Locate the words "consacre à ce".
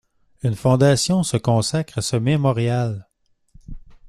1.37-2.15